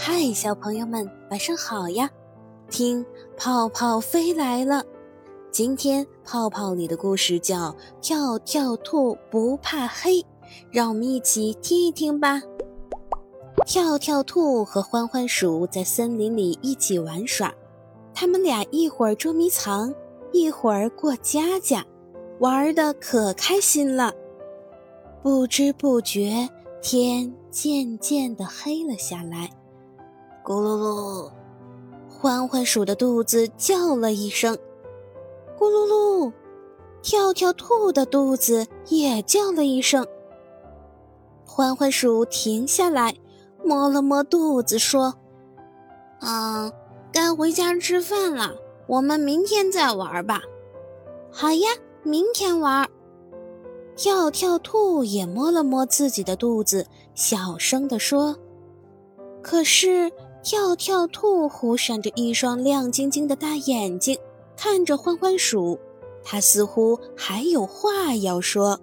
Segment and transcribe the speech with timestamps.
[0.00, 2.08] 嗨，小朋友们，晚上好呀！
[2.70, 3.04] 听，
[3.36, 4.84] 泡泡飞来了。
[5.50, 10.12] 今天泡泡里的故事叫《跳跳兔不怕黑》，
[10.70, 12.40] 让我们一起听一听吧。
[13.66, 17.52] 跳跳兔和欢欢鼠在森林里一起玩耍，
[18.14, 19.92] 他们俩一会儿捉迷藏，
[20.32, 21.84] 一会儿过家家，
[22.38, 24.14] 玩的可开心了。
[25.24, 26.48] 不知不觉，
[26.80, 29.50] 天渐渐的黑了下来。
[30.48, 31.30] 咕噜噜，
[32.08, 34.56] 欢欢鼠的肚子叫了一声。
[35.58, 36.32] 咕噜噜，
[37.02, 40.06] 跳跳兔的肚子也叫了一声。
[41.44, 43.14] 欢欢鼠停下来，
[43.62, 45.16] 摸了摸肚子，说
[46.24, 46.72] ：“嗯，
[47.12, 48.54] 该回家吃饭了。
[48.86, 50.40] 我们明天再玩吧。
[51.30, 51.68] ”“好呀，
[52.02, 52.88] 明天玩。”
[53.96, 58.34] 跳跳兔也摸了摸自己的肚子，小声地说
[59.44, 60.10] ：“可是。”
[60.48, 64.18] 跳跳兔忽闪着一双亮晶晶的大眼睛，
[64.56, 65.78] 看着欢欢鼠，
[66.24, 68.80] 它似乎还有话要说，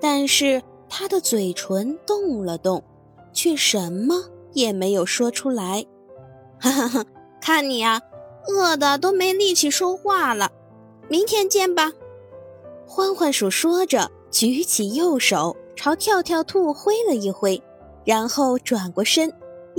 [0.00, 2.82] 但是它的嘴唇动了动，
[3.34, 5.84] 却什么也没有说出来。
[6.58, 7.04] 哈哈哈，
[7.38, 8.00] 看你呀，
[8.48, 10.50] 饿的都没力气说话了。
[11.06, 11.92] 明天见吧。
[12.86, 17.62] 欢欢鼠说着，举起右手朝跳跳兔挥了一挥，
[18.06, 19.30] 然后转过身。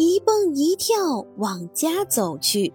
[0.02, 2.72] 一蹦一跳往家走去，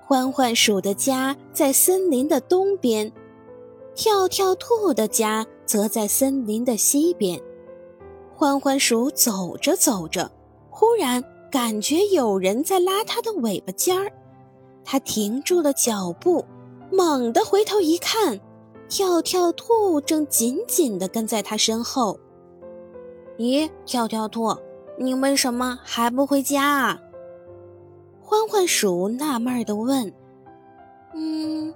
[0.00, 3.12] 欢欢鼠的家在森林的东边，
[3.94, 7.38] 跳跳兔的家则在森林的西边。
[8.34, 10.32] 欢欢鼠走着走着，
[10.70, 14.10] 忽然感觉有人在拉它的尾巴尖儿，
[14.82, 16.42] 它停住了脚步，
[16.90, 18.40] 猛地回头一看，
[18.88, 22.18] 跳跳兔正紧紧地跟在它身后。
[23.36, 24.56] 咦，跳跳兔？
[25.02, 26.96] 你为什么还不回家？
[28.20, 30.14] 欢欢鼠纳闷地问。
[31.12, 31.74] “嗯，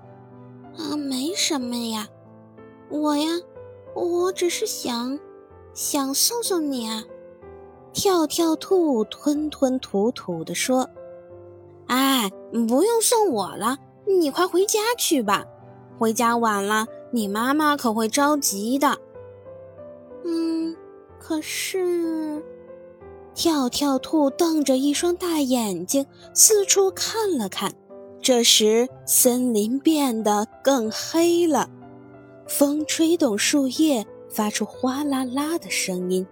[0.78, 2.06] 啊，没什么呀，
[2.88, 3.26] 我呀，
[3.94, 5.19] 我只是想，
[5.75, 7.03] 想送送你啊。”
[7.92, 10.88] 跳跳兔吞吞吐吐地说。
[11.88, 12.31] “哎，
[12.69, 13.76] 不用送我了，
[14.06, 15.44] 你快回家去吧，
[15.98, 18.97] 回家晚了，你妈妈可会着急的。
[20.25, 20.76] ”“嗯，
[21.19, 22.41] 可是……”
[23.36, 27.70] 跳跳兔瞪着一双大眼睛，四处看了看。
[28.22, 31.69] 这时，森林变得更黑了，
[32.48, 36.26] 风吹动树叶，发出哗啦啦的声音。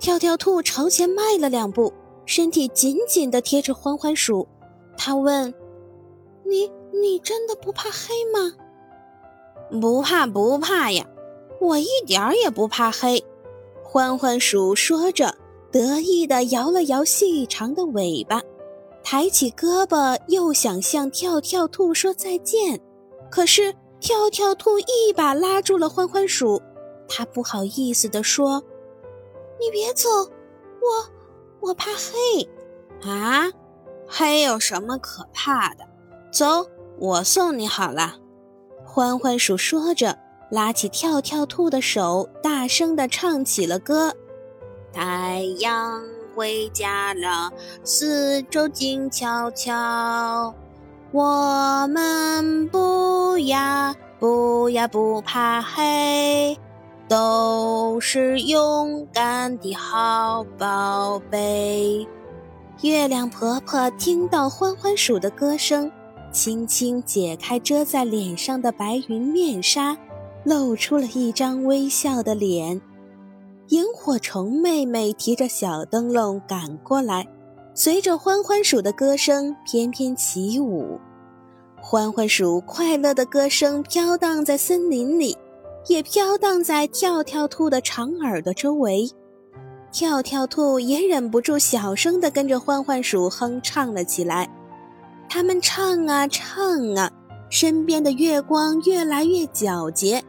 [0.00, 1.92] 跳跳兔朝前迈了两步，
[2.24, 4.48] 身体紧紧地贴着欢欢鼠。
[4.96, 5.52] 他问
[6.48, 8.54] ：“你，你真的不怕黑吗
[9.78, 11.06] ？”“不怕，不怕呀，
[11.60, 13.22] 我一点儿也不怕黑。”
[13.84, 15.34] 欢欢鼠说着。
[15.70, 18.42] 得意地摇了摇细长的尾巴，
[19.02, 22.80] 抬起胳膊，又想向跳跳兔说再见，
[23.30, 26.62] 可是跳跳兔一把拉住了欢欢鼠，
[27.08, 28.62] 他不好意思地说
[29.60, 30.08] ：“你别走，
[30.80, 32.48] 我我怕黑
[33.10, 33.50] 啊，
[34.06, 35.84] 黑有什么可怕的？
[36.32, 36.66] 走，
[36.98, 38.16] 我送你好了。”
[38.86, 40.18] 欢欢鼠说着，
[40.50, 44.14] 拉起跳跳兔的手，大声地唱起了歌。
[45.00, 46.02] 太阳
[46.34, 47.52] 回家了，
[47.84, 50.52] 四周静悄悄。
[51.12, 56.58] 我们不呀不呀不怕黑，
[57.06, 62.04] 都是勇敢的好宝贝。
[62.80, 65.88] 月亮婆婆听到欢欢鼠的歌声，
[66.32, 69.96] 轻轻解开遮在脸上的白云面纱，
[70.42, 72.80] 露出了一张微笑的脸。
[73.68, 77.28] 萤火虫妹妹提着小灯笼赶过来，
[77.74, 80.98] 随着欢欢鼠的歌声翩翩起舞。
[81.78, 85.36] 欢欢鼠快乐的歌声飘荡在森林里，
[85.86, 89.06] 也飘荡在跳跳兔的长耳朵周围。
[89.92, 94.48] 跳跳兔也忍不住小声地跟着欢欢鼠哼唱了起来。
[95.28, 97.10] 他们唱啊唱啊，
[97.50, 100.24] 身边的月光越来越皎洁。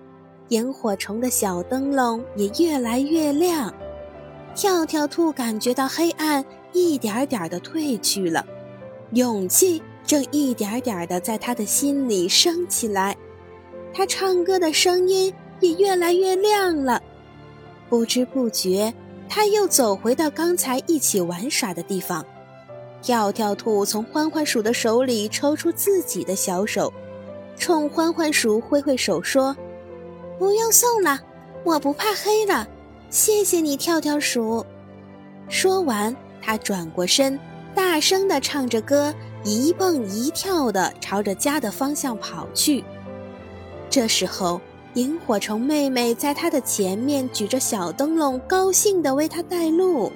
[0.50, 3.74] 萤火虫的小灯笼也越来越亮，
[4.56, 6.44] 跳跳兔感觉到黑暗
[6.74, 8.46] 一点点的退去了，
[9.12, 13.16] 勇气正一点点的在他的心里升起来，
[13.94, 17.02] 他唱歌的声音也越来越亮了。
[17.88, 18.92] 不知不觉，
[19.28, 22.26] 他又走回到刚才一起玩耍的地方。
[23.02, 26.92] 跳跳兔从欢欢鼠的手里抽出自己的小手，
[27.56, 29.56] 冲欢欢鼠挥挥手说。
[30.40, 31.20] 不用送了，
[31.66, 32.66] 我不怕黑了。
[33.10, 34.66] 谢谢你，跳跳鼠。
[35.50, 37.38] 说完，他转过身，
[37.76, 39.14] 大声地唱着歌，
[39.44, 42.84] 一蹦一跳地朝着家的方向跑去。
[43.90, 44.62] 这时候，
[44.94, 50.10] 萤火虫妹妹在它的前面举着小灯笼，高兴地为它带路。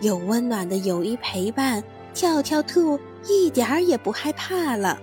[0.00, 1.82] 有温暖的友谊陪伴，
[2.14, 4.98] 跳跳兔一点儿也不害怕了。